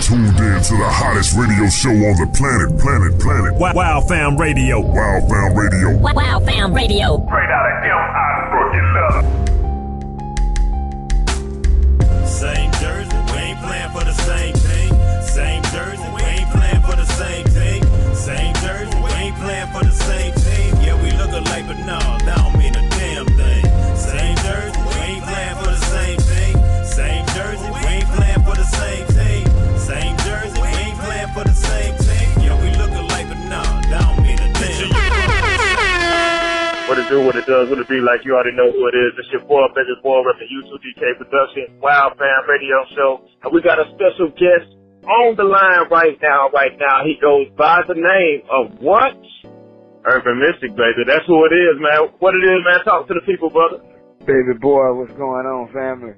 [0.00, 3.54] tuned in to the hottest radio show on the planet, planet, planet.
[3.54, 4.80] Wow, wow Fam Radio.
[4.80, 5.96] Wow Fam Radio.
[5.96, 7.24] Wow, wow Fam Radio.
[7.26, 8.50] Straight out of M.I.
[8.50, 9.24] Brooklyn Love.
[12.28, 12.69] Same
[37.10, 39.10] do, what it does, what it be like, you already know who it is.
[39.18, 43.26] It's your boy, Benjamin Boy, rep the U2DK Production, Wild Fan Radio Show.
[43.42, 44.70] And we got a special guest
[45.02, 47.02] on the line right now, right now.
[47.02, 49.18] He goes by the name of what?
[50.06, 51.02] Urban Mystic, baby.
[51.04, 52.14] That's who it is, man.
[52.22, 52.80] What it is, man.
[52.86, 53.82] Talk to the people, brother.
[54.22, 56.14] Baby boy, what's going on, family?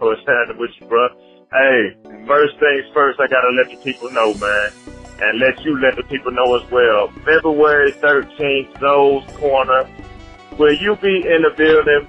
[0.00, 1.08] What's happening with you, bro?
[1.52, 1.92] Hey,
[2.26, 4.99] first things first, I gotta let the people know, man.
[5.22, 7.08] And let you let the people know as well.
[7.24, 9.88] February 13th, Zoe's Corner.
[10.58, 12.06] Will you be in the building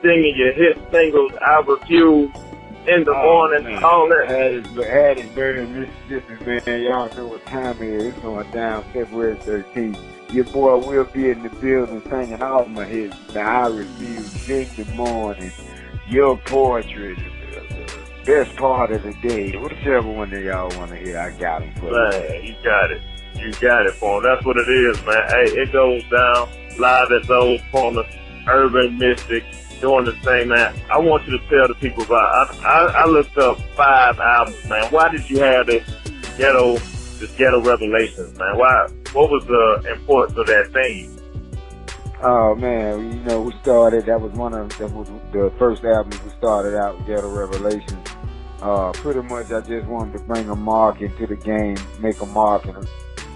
[0.00, 2.30] singing your hit singles, I Refuse,
[2.86, 3.84] in the oh, morning, man.
[3.84, 4.26] all that?
[4.28, 5.68] Hattiesburg,
[6.08, 6.82] Mississippi, man.
[6.82, 8.04] Y'all know what time it is.
[8.06, 9.98] It's going down February 13th.
[10.32, 13.16] Your boy will be in the building singing all my hits.
[13.32, 15.52] The I Refuse, in the morning,
[16.08, 17.41] Your Poetry, the
[18.24, 19.56] best part of the day.
[19.56, 21.90] Whichever one of y'all want to hear, I got you.
[21.90, 23.02] Man, you got it.
[23.36, 24.24] You got it for him.
[24.24, 25.28] That's what it is, man.
[25.28, 26.48] Hey, it goes down
[26.78, 28.02] live at Zoe's Corner,
[28.48, 29.44] Urban Mystic,
[29.80, 30.74] doing the thing, man.
[30.90, 32.54] I want you to tell the people about.
[32.62, 34.84] I, I, I looked up five albums, man.
[34.90, 35.84] Why did you have this
[36.36, 38.56] ghetto, this ghetto revelations, man?
[38.56, 38.88] Why?
[39.12, 41.18] What was the importance of that theme?
[42.24, 44.06] Oh man, you know, we started.
[44.06, 48.01] That was one of that was the first album we started out, Ghetto Revelations.
[48.62, 52.26] Uh, pretty much, I just wanted to bring a mark into the game, make a
[52.26, 52.86] mark, and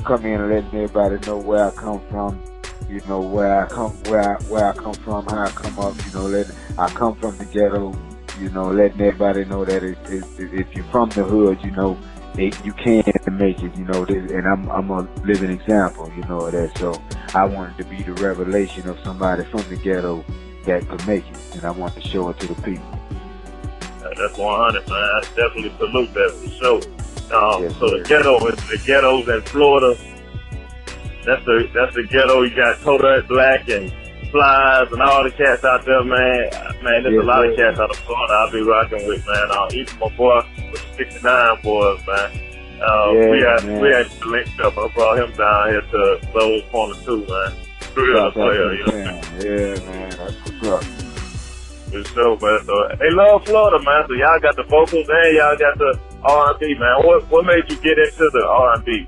[0.05, 2.41] come in and let everybody know where I come from.
[2.89, 5.97] You know where I come, where I, where I come from, how I come up.
[6.07, 7.93] You know, let I come from the ghetto.
[8.39, 11.99] You know, letting everybody know that it, it, if you're from the hood, you know,
[12.39, 13.03] it, you can
[13.33, 13.77] make it.
[13.77, 16.09] You know, and I'm I'm a living example.
[16.17, 16.79] You know of that.
[16.79, 17.03] So
[17.35, 20.25] I wanted to be the revelation of somebody from the ghetto
[20.67, 22.96] that could make it, and I want to show it to the people.
[24.17, 24.97] That's 100, man.
[24.97, 26.81] I definitely salute that for sure.
[27.27, 29.97] Um, Yes, so the ghetto, the ghettos in Florida.
[31.25, 32.43] That's the that's the ghetto.
[32.43, 33.93] You got Kodak Black and
[34.31, 36.51] Plies and all the cats out there, man.
[36.85, 39.51] Man, there's Yes, a lot of cats out of Florida I'll be rocking with, man.
[39.51, 40.41] Uh, even my boy
[40.71, 42.31] with the 69 boys, man.
[42.81, 43.81] Uh, Yeah, we had man.
[43.83, 44.79] we had linked up.
[44.79, 47.53] I brought him down here to Lowe's Corner too, man.
[47.97, 49.21] Real Shout out player, to you know.
[49.41, 51.06] Yeah, man, that's what's up.
[51.97, 52.67] For sure, man.
[52.67, 54.05] So they love Florida, man.
[54.09, 57.07] So y'all got the vocals and y'all got the R and B, man.
[57.07, 59.07] What what made you get into the R and B?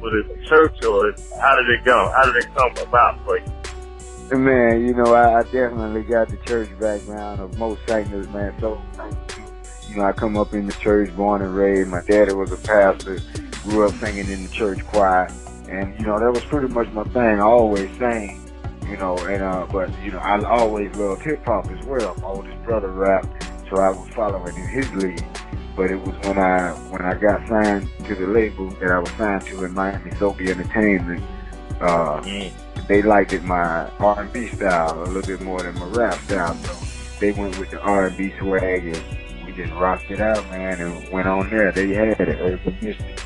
[0.00, 2.12] Was it church or how did it go?
[2.16, 4.38] How did it come about for you?
[4.38, 8.52] Man, you know, I, I definitely got the church background of most singers, man.
[8.60, 8.82] So,
[9.88, 11.88] you know, I come up in the church, born and raised.
[11.88, 13.20] My daddy was a pastor,
[13.62, 15.28] grew up singing in the church choir,
[15.68, 17.38] and you know, that was pretty much my thing.
[17.38, 18.40] I always sang,
[18.88, 22.14] you know, and uh, but you know, I always loved hip hop as well.
[22.20, 25.24] My oldest brother rapped, so I was following in his lead.
[25.76, 29.10] But it was when I when I got signed to the label that I was
[29.12, 31.22] signed to in Miami SoBe Entertainment.
[31.80, 32.22] Uh,
[32.88, 36.54] they liked it my R&B style a little bit more than my rap style.
[36.54, 36.86] So
[37.20, 39.02] they went with the R&B swag and
[39.44, 41.72] we just rocked it out, man, and went on there.
[41.72, 43.25] They had it, Mystic.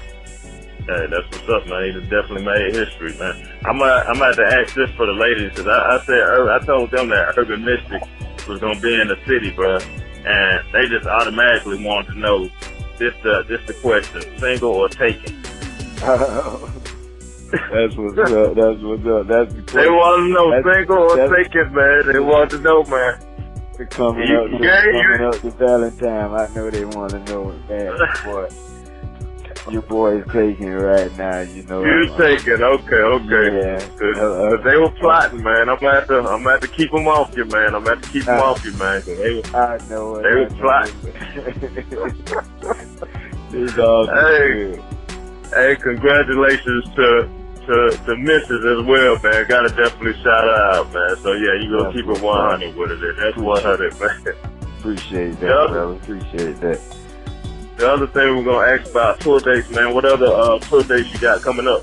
[0.91, 1.85] Hey, that's what's up, man.
[1.95, 3.49] He definitely made history, man.
[3.65, 6.21] I'm I'm gonna have to ask this for the ladies because I, I said
[6.51, 8.03] I told them that Urban Mystic
[8.49, 12.49] was gonna be in the city, bro, and they just automatically wanted to know
[12.99, 15.41] this the this the question: single or taken?
[17.51, 18.55] That's what's up.
[18.55, 19.27] That's what's up.
[19.27, 22.13] That's the They want to know That's- single or taken, man.
[22.13, 23.19] They want to know, man.
[23.91, 24.51] coming You- up.
[24.51, 26.31] To, yeah, you- coming up to Valentine.
[26.35, 27.99] I know they want to know it, man.
[28.25, 28.49] Boy,
[29.71, 31.41] your boy is taking it right now.
[31.41, 31.85] You know.
[31.85, 32.63] You uh, taken?
[32.63, 33.47] Okay, okay.
[33.57, 34.21] Yeah.
[34.21, 35.69] Uh, they were plotting, man.
[35.69, 37.75] I'm gonna I'm gonna keep them off you, man.
[37.75, 39.03] I'm gonna keep them Uh, off you, man.
[39.07, 40.23] they were, I know it.
[40.23, 42.41] They I was know it.
[43.53, 44.79] It's Hey.
[45.53, 47.29] hey, congratulations to
[47.67, 49.47] to the missus as well, man.
[49.49, 51.17] Gotta definitely shout out, man.
[51.23, 53.17] So yeah, you gonna That's keep it 100 with it.
[53.19, 54.35] That's 100, man.
[54.79, 55.67] Appreciate that, Yeah.
[55.69, 55.93] brother.
[55.95, 56.81] Appreciate that.
[57.81, 59.95] The other thing we're gonna ask about tour dates, man.
[59.95, 61.83] What other uh, tour dates you got coming up?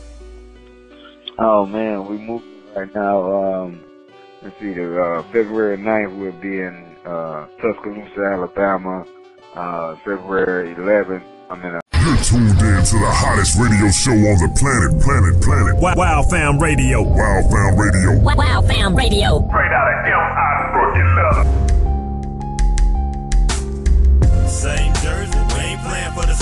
[1.39, 3.63] Oh man, we moving right now.
[3.63, 3.83] Um,
[4.43, 9.07] let's see, the uh, February 9th we'll be in uh, Tuscaloosa, Alabama.
[9.55, 11.73] Uh, February 11th, I'm in.
[11.73, 15.81] A, You're You're tuned in to the hottest radio show on the planet, planet, planet.
[15.81, 17.01] Wow, wow Fam Radio.
[17.01, 18.19] Wow Fam Radio.
[18.21, 19.41] Wow, wow Fam Radio.
[19.49, 20.69] Straight out of M.I.
[20.73, 21.66] Brooklyn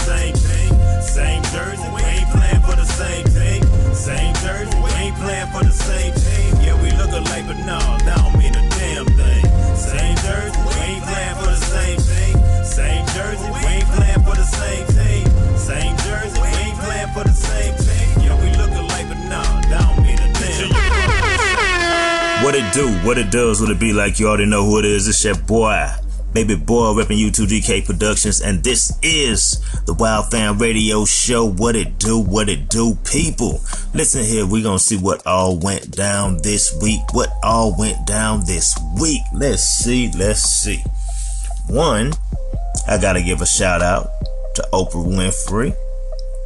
[0.05, 0.71] same team.
[1.01, 3.61] Same jersey, we ain't playing for the same team.
[3.93, 6.51] Same jersey, we ain't playing for the same team.
[6.61, 9.45] Yeah, we look alike, but no, that don't mean a damn thing.
[9.73, 12.35] Same jersey, we ain't playing for the same team.
[12.63, 15.25] Same jersey, we ain't playing for the same team.
[15.57, 18.07] Same jersey, we ain't playing for the same team.
[18.25, 22.45] Yeah, we look alike, but no, that don't mean a damn thing.
[22.45, 22.93] What it do?
[23.07, 23.59] What it does?
[23.59, 24.19] What it be like?
[24.19, 25.07] You already know who it is.
[25.07, 26.04] It's your boy.
[26.35, 31.45] Baby boy repping U2GK Productions, and this is the Wild Fan Radio Show.
[31.45, 33.61] What it do, what it do, people.
[33.93, 36.99] Listen here, we gonna see what all went down this week.
[37.13, 39.21] What all went down this week.
[39.33, 40.83] Let's see, let's see.
[41.69, 42.11] One,
[42.85, 44.09] I gotta give a shout out
[44.55, 45.73] to Oprah Winfrey,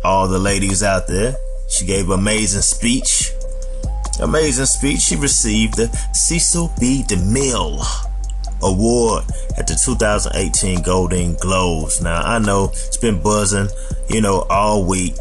[0.04, 1.34] all the ladies out there.
[1.68, 3.32] She gave amazing speech.
[4.22, 5.00] Amazing speech.
[5.00, 7.04] She received the Cecil B.
[7.08, 8.09] DeMille
[8.62, 9.24] award
[9.58, 12.02] at the 2018 Golden Globes.
[12.02, 13.70] Now I know it's been buzzing,
[14.10, 15.16] you know, all week,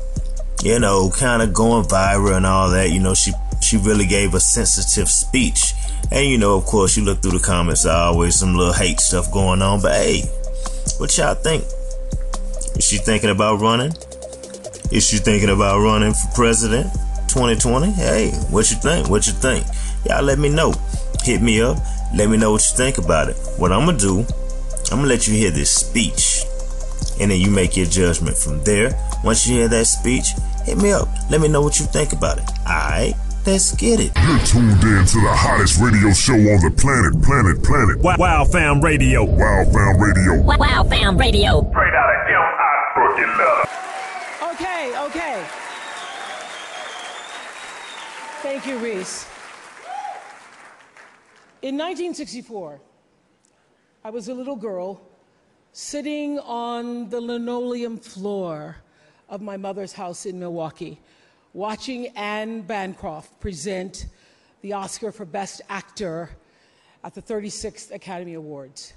[0.62, 2.90] you know, kind of going viral and all that.
[2.90, 5.74] You know, she she really gave a sensitive speech,
[6.10, 9.32] and you know, of course, you look through the comments, always some little hate stuff
[9.32, 9.82] going on.
[9.82, 10.22] But hey,
[10.98, 11.64] what y'all think?
[12.76, 13.92] Is she thinking about running?
[14.90, 16.92] Is she thinking about running for president
[17.28, 17.90] 2020?
[17.90, 19.10] Hey, what you think?
[19.10, 19.66] What you think?
[20.06, 20.72] Y'all let me know.
[21.22, 21.76] Hit me up.
[22.14, 23.36] Let me know what you think about it.
[23.58, 24.20] What I'm gonna do,
[24.90, 26.44] I'm gonna let you hear this speech,
[27.20, 28.98] and then you make your judgment from there.
[29.22, 30.28] Once you hear that speech,
[30.64, 31.08] hit me up.
[31.30, 32.44] Let me know what you think about it.
[32.60, 33.14] Alright,
[33.44, 34.12] let's get it.
[34.16, 37.98] You're tuned in to the hottest radio show on the planet, planet, planet.
[37.98, 39.24] Wow, wow Fam Radio.
[39.24, 40.40] Wow Fam Radio.
[40.42, 41.60] Wow, wow Fam Radio.
[41.70, 42.92] Straight out of M.I.
[42.94, 43.68] Brooklyn Leather.
[44.54, 45.44] Okay, okay.
[48.40, 49.27] Thank you, Reese.
[51.60, 52.80] In 1964,
[54.04, 55.02] I was a little girl
[55.72, 58.76] sitting on the linoleum floor
[59.28, 61.00] of my mother's house in Milwaukee,
[61.54, 64.06] watching Anne Bancroft present
[64.60, 66.30] the Oscar for Best Actor
[67.02, 68.92] at the 36th Academy Awards.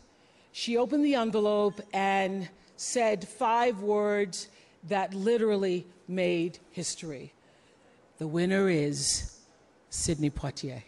[0.51, 4.49] She opened the envelope and said five words
[4.87, 7.33] that literally made history.
[8.19, 9.39] The winner is
[9.89, 10.83] Sidney Poitier.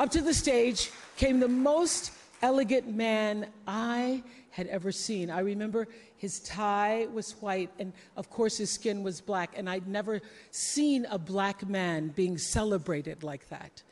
[0.00, 2.10] Up to the stage came the most
[2.42, 5.30] elegant man I had ever seen.
[5.30, 5.86] I remember
[6.16, 10.20] his tie was white, and of course, his skin was black, and I'd never
[10.50, 13.82] seen a black man being celebrated like that.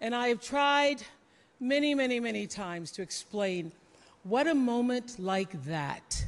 [0.00, 1.02] And I have tried
[1.58, 3.72] many, many, many times to explain
[4.22, 6.24] what a moment like that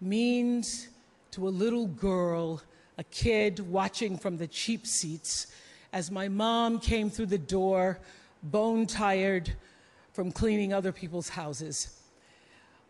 [0.00, 0.88] means
[1.30, 2.60] to a little girl,
[2.98, 5.46] a kid watching from the cheap seats
[5.92, 8.00] as my mom came through the door
[8.42, 9.52] bone tired
[10.12, 12.00] from cleaning other people's houses.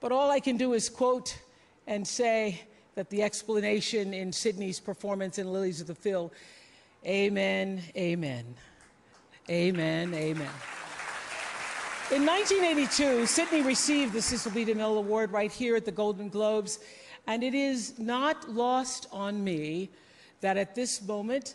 [0.01, 1.39] But all I can do is quote
[1.87, 2.63] and say
[2.95, 6.33] that the explanation in Sidney's performance in Lilies of the Field,
[7.07, 8.55] amen, amen,
[9.49, 10.51] amen, amen.
[12.11, 14.65] In 1982, Sidney received the Cecil B.
[14.65, 16.79] DeMille Award right here at the Golden Globes,
[17.27, 19.91] and it is not lost on me
[20.41, 21.55] that at this moment,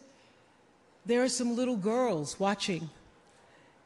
[1.06, 2.90] there are some little girls watching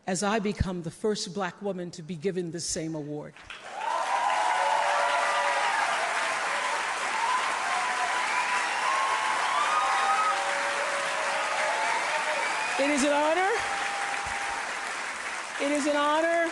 [0.08, 3.34] as I become the first black woman to be given the same award.
[12.80, 13.52] It is an honor.
[15.60, 16.52] It is an honor,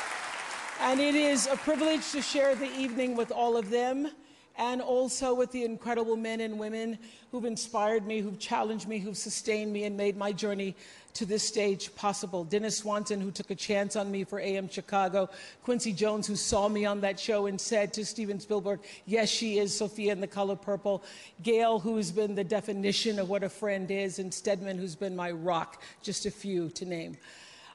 [0.82, 4.10] and it is a privilege to share the evening with all of them
[4.58, 6.98] and also with the incredible men and women
[7.32, 10.76] who've inspired me, who've challenged me, who've sustained me, and made my journey
[11.14, 12.44] to this stage possible.
[12.44, 15.30] Dennis Swanson, who took a chance on me for AM Chicago.
[15.64, 19.58] Quincy Jones, who saw me on that show and said to Steven Spielberg, Yes, she
[19.58, 21.04] is Sophia in the color purple.
[21.42, 25.32] Gail, who's been the definition of what a friend is, and Stedman, who's been my
[25.32, 27.18] rock, just a few to name.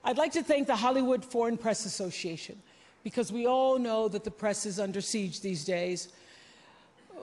[0.05, 2.61] I'd like to thank the Hollywood Foreign Press Association
[3.03, 6.09] because we all know that the press is under siege these days.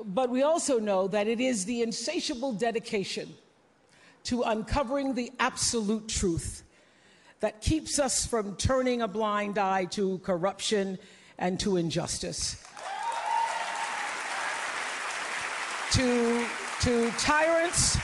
[0.06, 3.34] But we also know that it is the insatiable dedication
[4.26, 6.64] to uncovering the absolute truth
[7.40, 10.98] that keeps us from turning a blind eye to corruption
[11.38, 12.64] and to injustice.
[15.92, 16.46] to,
[16.82, 17.98] to tyrants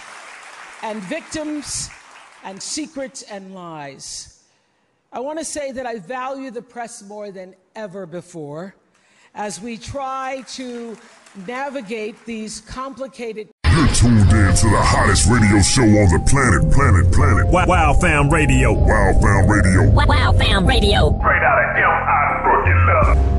[0.81, 1.89] and victims
[2.43, 4.43] and secrets and lies.
[5.12, 8.73] I want to say that I value the press more than ever before
[9.35, 10.97] as we try to
[11.47, 17.11] navigate these complicated You're tuned in to the hottest radio show on the planet, planet,
[17.11, 17.47] planet.
[17.47, 18.71] Wow, wow Fam Radio.
[18.71, 19.89] Wow Fam Radio.
[19.89, 21.17] Wow, wow Fam Radio.
[21.19, 22.41] Straight out of M.I.
[22.43, 23.32] Brooklyn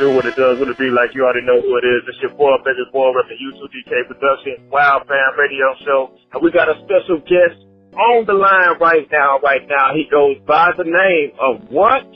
[0.00, 2.00] do, what it does, what it be like, you already know who it is.
[2.08, 6.16] It's your boy, Benjamin Boy, rep the U2DK Production, Wild Fan Radio Show.
[6.32, 7.60] And we got a special guest
[7.92, 9.92] on the line right now, right now.
[9.92, 12.08] He goes by the name of what?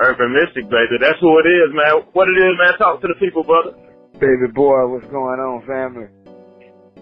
[0.00, 0.96] Urban Mystic, baby.
[0.98, 2.08] That's who it is, man.
[2.16, 2.72] What it is, man.
[2.80, 3.76] Talk to the people, brother.
[4.16, 6.08] Baby boy, what's going on, family?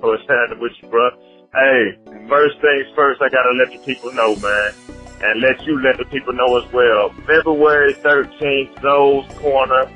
[0.02, 1.14] What's happening with you, bro?
[1.54, 1.94] Hey,
[2.28, 5.01] first things first, I gotta let the people know, man.
[5.22, 7.10] And let you let the people know as well.
[7.26, 9.90] February 13th, Zoe's Corner.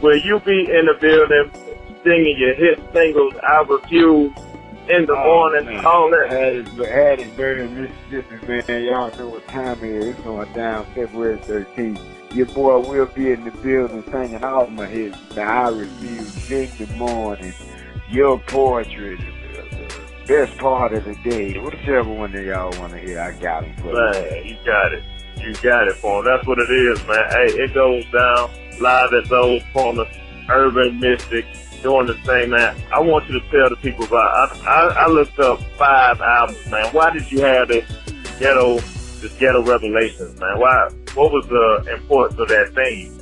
[0.00, 1.50] Will you be in the building
[2.02, 4.32] singing your hit singles, I Refuse,
[4.88, 5.86] in the oh, morning, man.
[5.86, 6.28] all that?
[6.30, 7.70] Hattiesburg,
[8.10, 8.84] Mississippi, man.
[8.84, 10.06] Y'all know what time it is.
[10.06, 12.00] It's going down February 13th.
[12.34, 15.18] Your boy will be in the building singing all my hits.
[15.34, 17.54] The I Refuse, in the morning,
[18.10, 19.20] Your Portrait,
[20.26, 21.58] best part of the day.
[21.58, 23.94] Whichever one of y'all want to hear, I got them for you.
[23.94, 25.02] Man, you got it.
[25.36, 26.24] You got it for him.
[26.24, 27.30] That's what it is, man.
[27.30, 28.50] Hey, it goes down
[28.80, 30.04] live at Zoe's Corner,
[30.48, 31.44] Urban Mystic,
[31.82, 32.76] doing the thing, man.
[32.92, 34.56] I want you to tell the people about.
[34.64, 36.86] I, I, I looked up five albums, man.
[36.92, 37.84] Why did you have this
[38.38, 40.58] ghetto, this ghetto revelations, man?
[40.58, 40.88] Why?
[41.14, 43.20] What was the importance of that theme?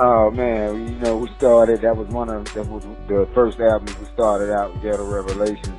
[0.00, 1.80] Oh man, you know, we started.
[1.82, 5.77] That was one of that was the first album we started out with Ghetto Revelations.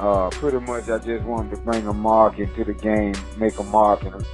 [0.00, 3.62] Uh, pretty much, I just wanted to bring a mark into the game, make a
[3.64, 4.24] mark, and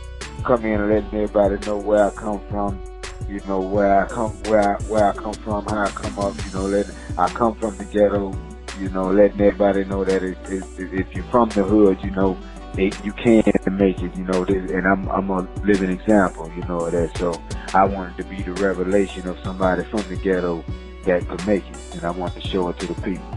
[0.44, 2.80] come in and let everybody know where I come from.
[3.28, 6.36] You know where I come, where I, where I come from, how I come up.
[6.46, 8.32] You know, let I come from the ghetto.
[8.78, 12.12] You know, letting everybody know that it, it, it, if you're from the hood, you
[12.12, 12.38] know,
[12.78, 13.42] it, you can
[13.72, 14.14] make it.
[14.16, 16.48] You know, and I'm I'm a living example.
[16.56, 17.18] You know of that.
[17.18, 17.42] So
[17.74, 20.62] I wanted to be the revelation of somebody from the ghetto
[21.06, 23.35] that could make it, and I want to show it to the people.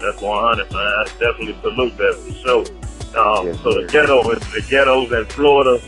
[0.00, 0.80] That's 100, man.
[0.80, 2.64] I definitely salute that for sure.
[3.10, 5.80] Um, Yes, so the ghetto, is the ghettos in Florida.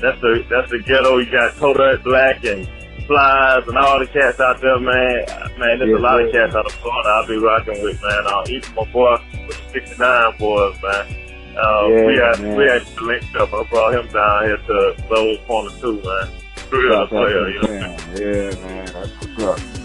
[0.00, 1.18] That's the that's the ghetto.
[1.18, 2.68] You got Kodak Black and
[3.06, 5.26] Plies and all the cats out there, man.
[5.58, 8.26] Man, there's Yes, a lot of cats out of Florida I'll be rocking with, man.
[8.26, 11.06] Uh, even my boy with the 69 boys, man.
[11.54, 12.56] Uh, Yeah, we had man.
[12.56, 13.52] we had linked up.
[13.54, 16.28] I brought him down here to Lowe's Corner too, man.
[16.72, 17.96] Real Shout out player, to you know.
[18.16, 19.81] Yeah, man, that's what's up.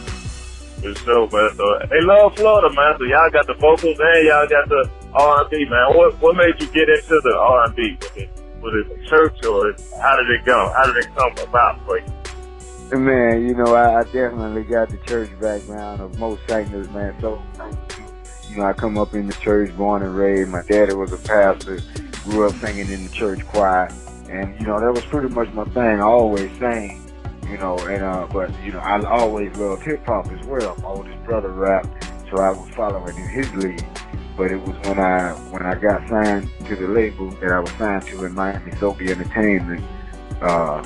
[0.94, 1.58] For sure, man.
[1.58, 2.96] So they love Florida, man.
[2.98, 5.98] So y'all got the vocals and y'all got the R and B, man.
[5.98, 7.98] What what made you get into the R and B?
[8.62, 10.72] Was it church or how did it go?
[10.75, 12.06] How did it come about for you?
[12.98, 17.13] Man, you know, I, I definitely got the church background of most singers, man.
[17.20, 17.41] So,
[18.50, 20.50] you know, I come up in the church, born and raised.
[20.50, 21.82] My daddy was a pastor,
[22.24, 23.89] grew up singing in the church choir,
[24.29, 26.00] and you know, that was pretty much my thing.
[26.00, 27.03] I always sang,
[27.50, 30.75] you know, and uh, but you know, I always loved hip hop as well.
[30.82, 33.86] My oldest brother rapped, so I was following in his lead.
[34.36, 37.72] But it was when I when I got signed to the label that I was
[37.72, 39.84] signed to in Miami SoBe Entertainment.
[40.42, 40.84] Uh,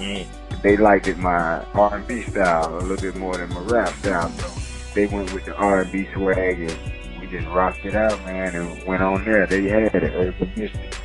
[0.63, 4.29] they liked it my R&B style a little bit more than my rap style.
[4.29, 8.83] So they went with the R&B swag and we just rocked it out, man, and
[8.83, 9.45] went on there.
[9.47, 11.00] They had it, Urban Mystic.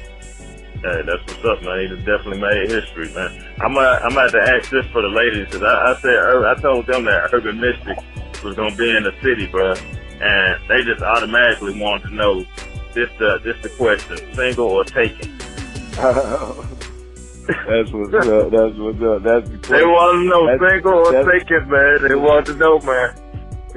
[0.87, 1.81] Hey, that's what's up, man.
[1.81, 3.45] He definitely made history, man.
[3.61, 6.17] I'm gonna, I'm gonna ask this for the ladies because I, I said
[6.47, 7.99] I told them that Urban Mystic
[8.45, 12.45] was gonna be in the city, bro, and they just automatically wanted to know
[12.95, 15.37] this the this the question: single or taken?
[17.47, 18.51] That's what's up.
[18.51, 19.23] That's what's up.
[19.23, 22.09] That's the They want to know That's- single or taken, man.
[22.09, 23.15] They want to know, man.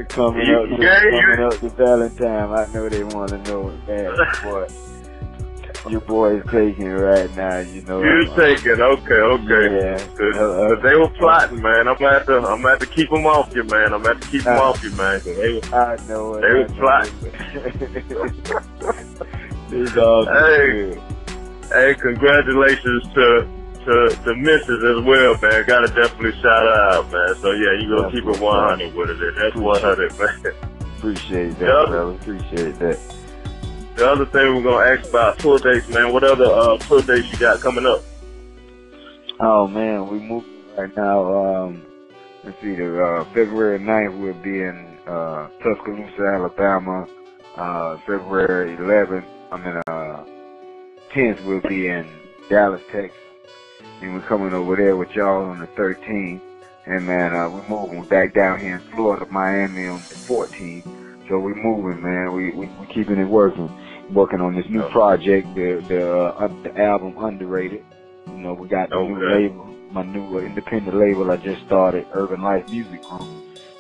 [0.09, 0.69] coming You- up.
[0.69, 2.49] To, coming up to Valentine.
[2.51, 4.15] I know they want to know it, man.
[4.43, 4.67] Boy,
[5.89, 7.59] your boy is taking it right now.
[7.59, 8.01] You know.
[8.03, 8.81] You uh, taken?
[8.81, 9.65] Okay, okay.
[9.75, 10.07] Yeah.
[10.19, 11.87] Uh, uh, they were plotting, man.
[11.87, 13.93] I'm gonna I'm gonna keep them off you, man.
[13.93, 15.21] I'm gonna keep them Uh, off you, man.
[15.25, 16.41] they were, I know it.
[16.41, 17.05] They was know.
[19.69, 20.99] These dogs Hey.
[21.71, 23.47] hey, congratulations to
[23.85, 25.63] to the missus as well, man.
[25.65, 27.35] Gotta definitely shout out, man.
[27.41, 29.35] So yeah, you gonna That's keep it what's 100 with it.
[29.37, 30.53] That's 100, man.
[30.97, 31.85] Appreciate that, Yeah.
[31.87, 32.11] brother.
[32.11, 32.99] Appreciate that.
[33.99, 36.13] The other thing we're gonna ask about tour dates, man.
[36.13, 38.01] What other uh, tour dates you got coming up?
[39.41, 41.65] Oh man, we moving right now.
[41.65, 41.85] Um,
[42.45, 47.09] let's see, the uh, February 9th we'll be in uh, Tuscaloosa, Alabama.
[47.57, 50.23] Uh, February 11th, I mean, uh,
[51.11, 52.07] 10th, we'll be in
[52.49, 53.19] Dallas, Texas.
[53.99, 56.39] And we're coming over there with y'all on the 13th.
[56.85, 61.27] And man, uh, we're moving back down here in Florida, Miami on the 14th.
[61.27, 62.31] So we're moving, man.
[62.31, 63.69] We, we, we keeping it working.
[64.11, 67.83] Working on this new project, the, the, uh, the album Underrated.
[68.27, 72.07] You know, we got the new label, my new uh, independent label I just started,
[72.13, 73.21] Urban Life Music Group.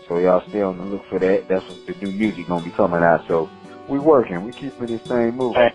[0.07, 1.47] So y'all stay on the look for that.
[1.47, 3.27] That's what the new music gonna be coming out.
[3.27, 3.49] So
[3.87, 4.43] we working.
[4.43, 5.61] We keeping this thing moving.
[5.61, 5.73] Hey.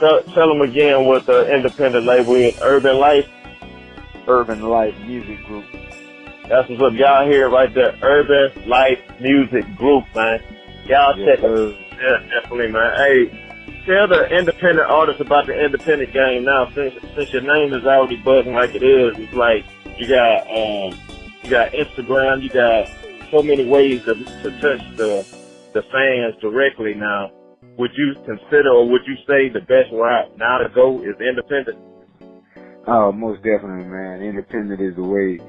[0.00, 3.28] Tell, tell them again what the independent label is, Urban Life.
[4.26, 5.64] Urban Life Music Group.
[6.48, 6.92] That's what's up.
[6.94, 7.96] Y'all hear it right there.
[8.02, 10.40] Urban Life Music Group, man.
[10.86, 11.76] Y'all Yes, check it.
[11.92, 12.92] Yeah, definitely, man.
[12.96, 13.43] Hey,
[13.86, 16.70] tell the independent artists about the independent game now.
[16.70, 19.64] Since since your name is already buzzing like it is, it's like
[19.98, 20.98] you got um
[21.42, 22.88] you got Instagram, you got
[23.30, 25.26] so many ways to to touch the
[25.72, 27.30] the fans directly now.
[27.76, 31.78] Would you consider or would you say the best route now to go is independent?
[32.86, 34.22] Oh, most definitely, man.
[34.22, 35.40] Independent is the way,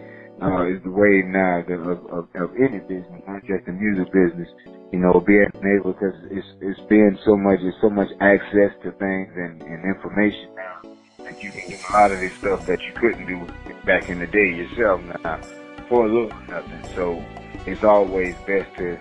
[0.41, 4.49] uh, is the way now of, of, of any business, not just the music business.
[4.91, 5.49] You know, being
[5.79, 9.79] able, because it's, it's been so much, it's so much access to things and, and
[9.83, 10.81] information now
[11.25, 13.39] that you can do a lot of this stuff that you couldn't do
[13.85, 15.41] back in the day yourself now
[15.89, 16.85] for a little nothing.
[16.95, 17.21] So
[17.65, 18.97] it's always best to,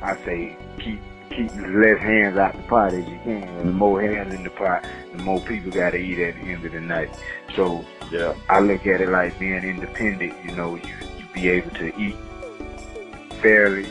[0.00, 1.00] I say, keep,
[1.36, 3.42] keep the less hands out the pot as you can.
[3.42, 3.72] And the mm-hmm.
[3.72, 6.72] more hands in the pot, the more people got to eat at the end of
[6.72, 7.10] the night.
[7.54, 8.34] So Yeah.
[8.48, 10.34] I look at it like being independent.
[10.44, 12.16] You know, you you be able to eat
[13.42, 13.86] fairly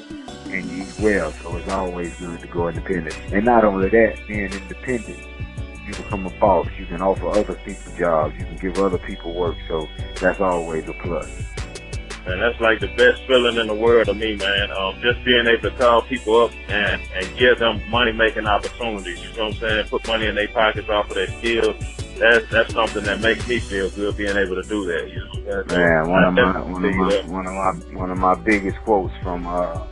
[0.46, 1.32] and you eat well.
[1.32, 3.16] So it's always good to go independent.
[3.32, 5.20] And not only that, being independent,
[5.86, 6.68] you become a boss.
[6.80, 8.36] You can offer other people jobs.
[8.40, 9.58] You can give other people work.
[9.68, 9.88] So
[10.20, 11.30] that's always a plus.
[12.27, 14.72] And that's like the best feeling in the world to me, man.
[14.72, 19.22] Um, just being able to call people up and, and give them money making opportunities.
[19.24, 19.88] You know what I'm saying?
[19.88, 21.75] Put money in their pockets off of their skills.
[22.17, 25.10] That's that's something that makes me feel good being able to do that.
[25.12, 25.67] You know I'm?
[25.67, 27.28] Man, one of my one of my that.
[27.28, 29.86] one of my one of my biggest quotes from uh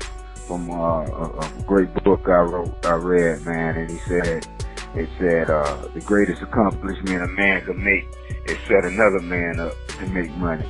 [0.48, 4.48] from uh, a, a great book I wrote I read, man, and he said
[4.96, 8.08] it said uh the greatest accomplishment a man can make
[8.46, 10.66] is set another man up to make money,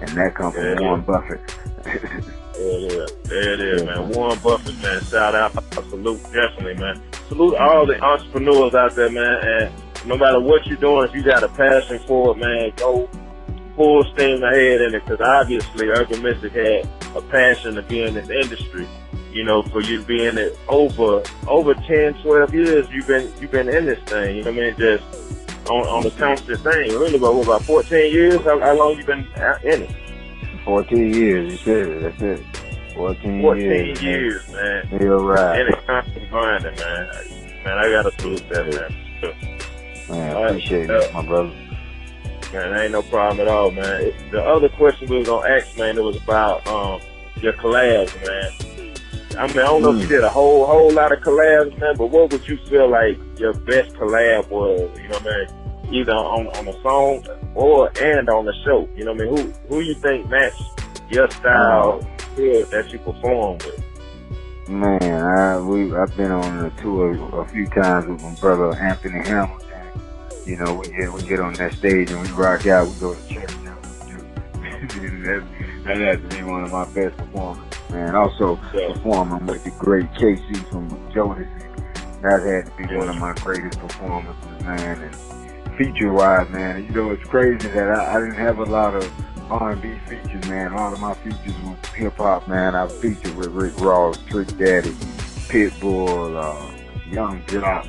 [0.00, 0.80] and that comes from Yeah.
[0.80, 1.40] Warren Buffett.
[2.58, 3.06] Yeah, yeah.
[3.24, 4.10] There it is, man.
[4.10, 5.00] Warren Buffett, man.
[5.04, 5.52] Shout out.
[5.88, 7.00] Salute, definitely, man.
[7.28, 9.38] Salute all the entrepreneurs out there, man.
[9.42, 9.72] And
[10.06, 13.08] no matter what you're doing, if you got a passion for it, man, go
[13.76, 15.04] full steam ahead in it.
[15.04, 18.86] Because obviously, Urban Mystic had a passion to be in this industry.
[19.32, 23.68] You know, for you being it over over 10, 12 years, you've been you've been
[23.68, 24.36] in this thing.
[24.36, 24.76] You know what I mean?
[24.76, 25.04] Just
[25.68, 26.90] on on the constant thing.
[26.90, 28.40] Really, about what, about 14 years?
[28.42, 29.26] How, how long you been
[29.64, 29.90] in it?
[30.64, 32.02] Fourteen years, you said it.
[32.02, 32.94] That's it.
[32.94, 34.02] Fourteen, 14 years.
[34.02, 34.88] years, man.
[34.90, 35.00] man.
[35.00, 35.60] You're right.
[35.60, 37.10] And it's constant grinding, man.
[37.64, 39.10] Man, I gotta salute that, man.
[40.08, 40.46] Man, right.
[40.50, 41.52] appreciate it, my brother.
[42.52, 44.12] Man, ain't no problem at all, man.
[44.32, 47.00] The other question we was gonna ask, man, it was about um
[47.40, 48.69] your collabs, man.
[49.38, 50.12] I mean, I don't know if you hmm.
[50.12, 53.54] did a whole whole lot of collabs, man, but what would you feel like your
[53.54, 54.90] best collab was?
[54.98, 55.94] You know what I mean?
[55.94, 58.88] Either on on a song or and on the show.
[58.96, 59.36] You know what I mean?
[59.36, 60.62] Who who you think matched
[61.10, 62.26] your style uh-huh.
[62.36, 63.84] good that you perform with?
[64.68, 69.26] Man, I we I've been on a tour a few times with my brother Anthony
[69.26, 69.66] Hamilton.
[70.46, 72.88] You know, we get we get on that stage and we rock out.
[72.88, 73.50] We go to church.
[74.80, 75.46] that,
[75.84, 78.14] that has to be one of my best performances, man.
[78.14, 78.92] Also Yeah.
[78.92, 81.46] performing with the great K-Ci from Jodeci.
[82.22, 85.00] That had to be one of my greatest performances, man.
[85.02, 88.94] And feature wise, man, you know it's crazy that I, I didn't have a lot
[88.94, 89.10] of
[89.50, 90.72] R&B features, man.
[90.72, 92.74] A lot of my features was hip hop, man.
[92.74, 94.90] I featured with Rick Ross, Trick Daddy,
[95.48, 96.76] Pitbull, uh,
[97.10, 97.86] Yung Joc,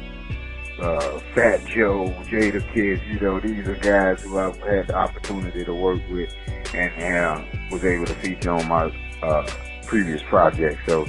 [0.82, 3.02] uh, Fat Joe, Jada Kids.
[3.08, 6.34] You know, these are guys who I've had the opportunity to work with
[6.74, 9.48] and uh, was able to feature on my uh,
[9.91, 10.80] previous project.
[10.88, 11.06] So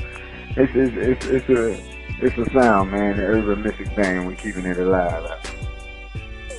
[0.57, 3.17] it's it's it's, it's a it's a sound, man.
[3.17, 4.27] The urban mystic thing.
[4.27, 5.23] We're keeping it alive.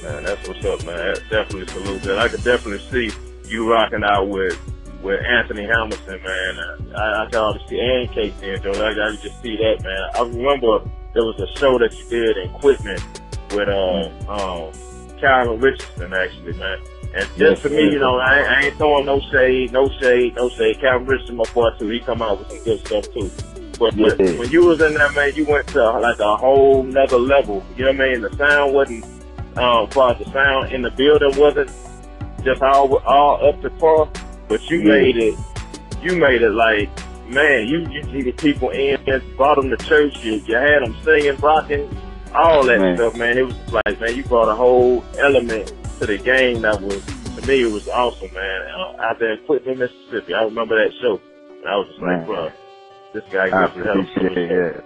[0.01, 0.97] Man, that's what's up, man.
[0.97, 2.19] That's definitely salute that.
[2.19, 3.11] I could definitely see
[3.45, 4.57] you rocking out with
[5.03, 6.95] with Anthony Hamilton, man.
[6.95, 8.71] I, I can already see and K-Ci and Joe.
[8.71, 10.09] I, could just see that, man.
[10.15, 12.99] I remember there was a show that you did in Quitman
[13.51, 14.71] with uh, um,
[15.19, 16.79] Calvin Richardson, actually, man.
[17.15, 20.49] And just for me, you know, I, I ain't throwing no shade, no shade, no
[20.49, 20.79] shade.
[20.81, 21.89] Calvin Richardson, my boy, too.
[21.89, 23.29] He come out with some good stuff too.
[23.77, 24.39] But, but Yeah.
[24.39, 27.63] when you was in there, man, you went to like a whole nother level.
[27.77, 28.21] You know what I mean?
[28.21, 29.05] The sound wasn't
[29.57, 31.69] um, as far as the sound in the building wasn't
[32.43, 34.09] just all all up to par,
[34.47, 34.93] but you Yeah.
[34.93, 35.35] made it.
[36.01, 36.89] You made it like,
[37.29, 38.97] man, you you get people in,
[39.37, 40.17] brought them to church.
[40.23, 41.89] You, you had them singing, rocking,
[42.33, 42.97] all that Man.
[42.97, 43.37] stuff, man.
[43.37, 47.47] It was like, man, you brought a whole element to the game that was, to
[47.47, 48.61] me, it was awesome, man.
[48.71, 51.19] Uh, Out there in Clinton, Mississippi, I remember that show.
[51.49, 52.17] And I was just Man.
[52.19, 52.51] like, bro,
[53.13, 54.83] this guy I hell appreciate that.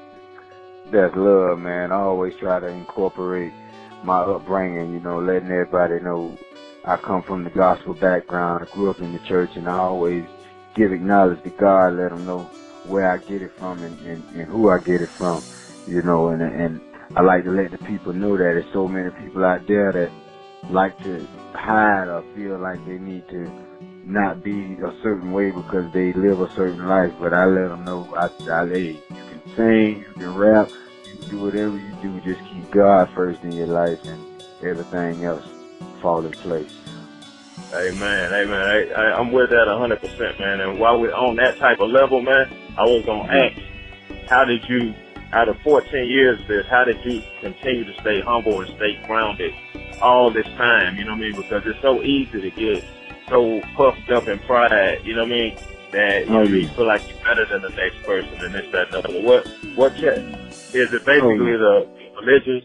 [0.92, 1.92] That's love, man.
[1.92, 3.52] I always try to incorporate
[4.04, 6.38] my upbringing, you know, letting everybody know
[6.86, 8.66] I come from the gospel background.
[8.66, 10.26] I grew up in the church, and I always
[10.76, 12.50] give acknowledge to God, let them know
[12.86, 15.44] where I get it from and, and, and who I get it from,
[15.88, 16.80] you know, and and
[17.16, 20.12] I like to let the people know that there's so many people out there that
[20.70, 23.50] like to hide or feel like they need to
[24.06, 27.14] not be a certain way because they live a certain life.
[27.20, 30.70] But I let them know, I, I hey, you can sing, you can rap,
[31.06, 32.22] you can do whatever you do.
[32.22, 35.46] Just keep God first in your life, and everything else
[36.02, 36.74] fall in place.
[37.74, 38.62] Amen, amen.
[38.62, 40.62] I, I, I'm with that 100%, man.
[40.62, 44.46] And while we're on that type of level, man, I was going to ask, how
[44.46, 44.94] did you,
[45.34, 48.98] out of 14 years of this, how did you continue to stay humble and stay
[49.06, 49.54] grounded
[50.02, 50.98] all this time?
[50.98, 51.36] You know what I mean?
[51.36, 52.84] Because it's so easy to get
[53.30, 55.58] so puffed up in pride, you know what I mean?
[55.92, 58.66] That you, know, Oh, you feel like you're better than the next person and this,
[58.72, 59.22] that, and other.
[59.22, 60.20] What, what kept,
[60.76, 61.64] is it oh, basically yeah.
[61.64, 61.76] the
[62.22, 62.64] religious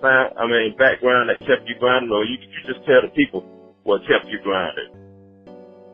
[0.00, 3.42] sound, I mean, background that kept you grounded or you, you just tell the people
[3.84, 4.90] what kept you grounded?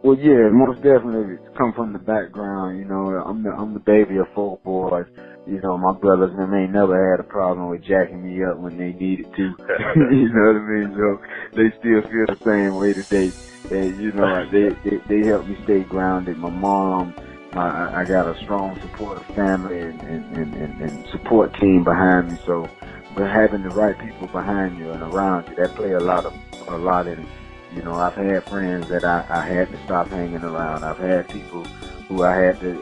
[0.03, 2.79] Well, yeah, most definitely come from the background.
[2.79, 5.07] You know, I'm the I'm the baby of four boys.
[5.47, 8.77] You know, my brothers and ain't never had a problem with jacking me up when
[8.77, 9.43] they needed to.
[10.11, 10.95] you know what I mean?
[10.97, 11.21] So
[11.55, 13.31] they still feel the same way today.
[13.71, 16.37] And you know, they they, they help me stay grounded.
[16.37, 17.15] My mom,
[17.53, 22.33] my I got a strong supportive family and and, and, and and support team behind
[22.33, 22.39] me.
[22.45, 22.69] So,
[23.15, 26.35] but having the right people behind you and around you, that play a lot of
[26.69, 27.27] a lot in.
[27.75, 30.83] You know, I've had friends that I, I had to stop hanging around.
[30.83, 31.65] I've had people
[32.09, 32.73] who I had to,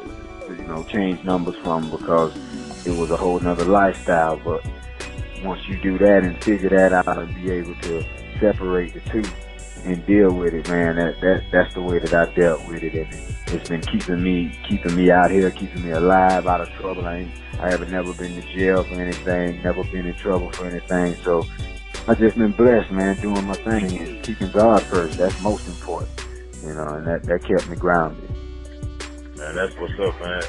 [0.48, 2.35] you know, change numbers from because
[2.87, 4.40] it was a whole nother lifestyle.
[4.44, 4.64] But
[5.42, 8.04] once you do that and figure that out and be able to
[8.40, 9.22] separate the two
[9.85, 12.94] and deal with it, man, that, that that's the way that I dealt with it.
[12.94, 13.09] And
[13.48, 17.07] it's been keeping me keeping me out here, keeping me alive, out of trouble.
[17.07, 17.30] I
[17.61, 21.14] I haven't never been to jail for anything, never been in trouble for anything.
[21.22, 21.46] So
[22.09, 25.18] I just been blessed, man, doing my thing and keeping God first.
[25.18, 26.11] That's most important,
[26.62, 28.24] you know, and that that kept me grounded.
[29.44, 30.42] Man, that's what's up, man.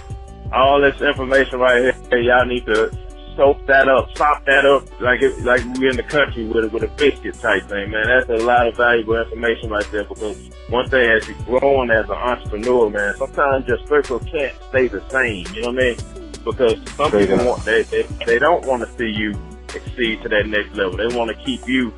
[0.53, 2.89] All this information right here, y'all need to
[3.35, 6.69] soak that up, sop that up, like it, like we in the country with a,
[6.69, 8.05] with a biscuit type thing, man.
[8.07, 10.05] That's a lot of valuable information right there.
[10.05, 14.87] Because one thing, as you're growing as an entrepreneur, man, sometimes your circle can't stay
[14.87, 15.45] the same.
[15.53, 16.31] You know what I mean?
[16.45, 19.37] Because some people want they, they they don't want to see you
[19.73, 20.95] exceed to that next level.
[20.95, 21.93] They want to keep you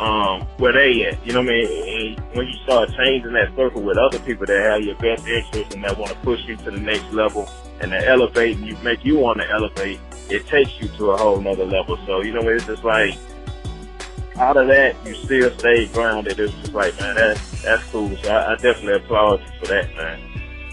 [0.00, 1.24] um, where they at.
[1.26, 2.16] You know what I mean?
[2.16, 5.74] And when you start changing that circle with other people that have your best interest
[5.74, 7.48] and that want to push you to the next level
[7.80, 11.16] and that elevate and you make you want to elevate, it takes you to a
[11.16, 11.98] whole nother level.
[12.06, 13.16] So, you know, it's just like,
[14.36, 16.40] out of that, you still stay grounded.
[16.40, 18.16] It's just like, man, that's, that's cool.
[18.16, 20.28] So I, I definitely applaud you for that, man.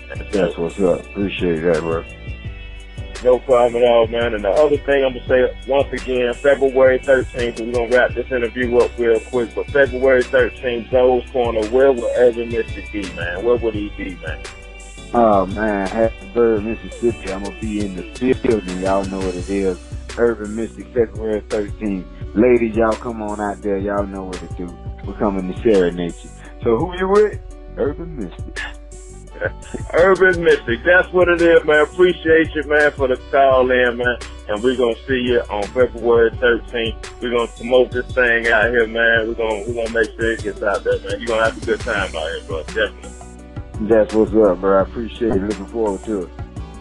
[0.08, 1.02] That's, That's what's up.
[1.02, 2.04] Appreciate that, bro.
[3.24, 4.34] No problem at all, man.
[4.34, 8.32] And the other thing I'm gonna say once again, February 13th, we're gonna wrap this
[8.32, 9.54] interview up real quick.
[9.54, 13.44] But February 13th, Zoe's Corner, where would Urban Mystic be, man?
[13.44, 14.42] Where would he be, man?
[15.14, 17.34] Oh man, Hattiesburg, Mississippi.
[17.34, 18.82] I'm gonna be in the building.
[18.82, 19.80] Y'all know what it is.
[20.18, 22.06] Urban Mystic, February 13th.
[22.36, 23.78] Ladies, y'all come on out there.
[23.78, 24.78] Y'all know what to do.
[25.06, 26.30] We're coming to serenade you.
[26.64, 27.40] So who you with?
[27.78, 28.62] Urban Mystic.
[29.94, 31.82] Urban Mystic, that's what it is, man.
[31.82, 34.18] Appreciate you, man, for the call in, man.
[34.48, 37.22] And we're gonna see you on February 13th.
[37.22, 39.28] We're gonna promote this thing out here, man.
[39.28, 41.20] We're gonna we're gonna make sure it gets out there, man.
[41.20, 42.64] You're gonna have a good time out here, bro.
[42.64, 43.88] Definitely.
[43.88, 44.80] That's what's up, bro.
[44.80, 45.42] I appreciate it.
[45.42, 46.30] Looking forward to it.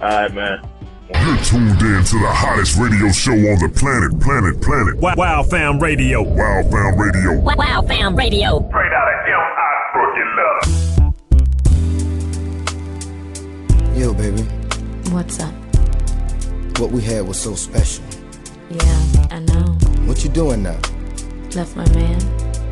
[0.01, 0.68] All right, man.
[1.14, 4.97] You're tuned in to the hottest radio show on the planet, planet, planet.
[4.99, 6.23] Wow, wow Fam Radio.
[6.23, 7.40] Wow Found Radio.
[7.40, 8.59] Wow, wow Fam Radio.
[8.68, 9.68] Straight out of M.I.
[9.94, 10.77] Brookie Love.
[13.98, 14.42] Yo, baby,
[15.11, 15.52] What's up?
[16.78, 18.04] what we had was so special.
[18.70, 19.64] Yeah, I know.
[20.06, 20.78] What you doing now?
[21.56, 22.18] Left my man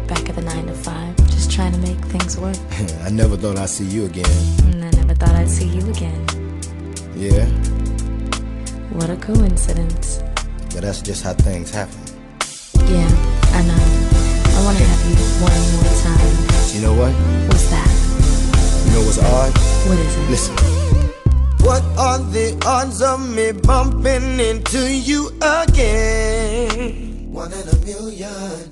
[0.07, 2.57] back at the 9 to 5, just trying to make things work.
[3.03, 4.31] I never thought I'd see you again.
[4.67, 6.25] And I never thought I'd see you again.
[7.17, 7.47] Yeah,
[8.95, 10.23] What a coincidence.
[10.73, 11.99] but that's just how things happen.
[12.87, 13.11] Yeah,
[13.51, 13.83] I know.
[14.55, 16.75] I want to have you one more time.
[16.77, 17.13] You know what?
[17.49, 17.91] What's that?
[18.87, 19.53] You know what's odd?
[19.89, 20.31] What is it?
[20.31, 20.76] Listen.
[21.67, 27.33] What are the odds of me bumping into you again?
[27.33, 28.71] One in a million.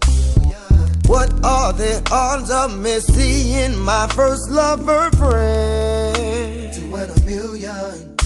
[1.06, 6.72] What are the odds of me seeing my first lover friend?
[6.72, 8.16] Two in a million.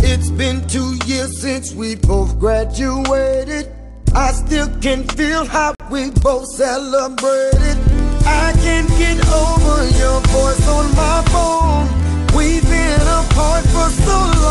[0.00, 3.72] It's been two years since we both graduated.
[4.14, 7.78] I still can feel how we both celebrated.
[8.26, 12.01] I can't get over your voice on my phone.
[12.34, 14.41] We've been apart for so long.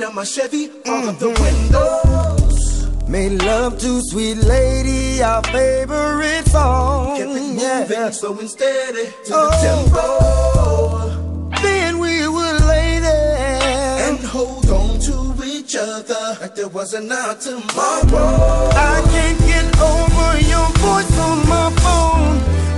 [0.00, 1.42] Seat of my Chevy, all of the mm-hmm.
[1.42, 3.08] windows.
[3.08, 7.16] Made love to sweet lady, our favorite song.
[7.16, 9.50] Kept it moving, slow and steady to Oh.
[9.50, 11.62] the tempo.
[11.62, 17.36] Then we would lay there And hold on to each other like there wasn't a
[17.40, 18.70] tomorrow.
[18.72, 22.36] I can't get over your voice on my phone.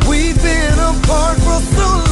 [0.08, 2.11] We've been apart for so long.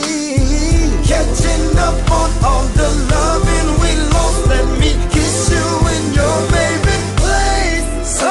[1.31, 4.47] catching up on all the loving we lost.
[4.47, 5.65] Let me kiss you
[5.95, 8.19] in your favorite place.
[8.23, 8.27] Oh,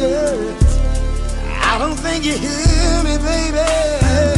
[0.00, 0.36] yeah.
[1.62, 3.58] I don't think you hear me, baby.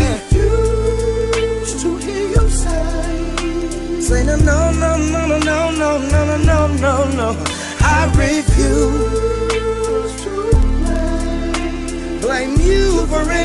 [0.01, 6.37] Refuse to hear you say Say no, no, no, no, no, no, no, no, no,
[6.37, 7.37] no, no, no.
[7.81, 8.94] I refuse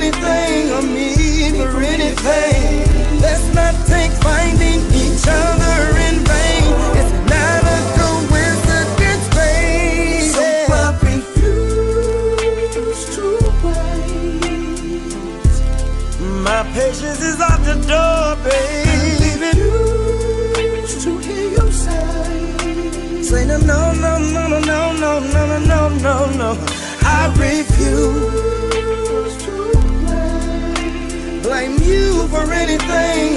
[0.02, 2.49] anything or me for anything.
[32.90, 33.29] thing.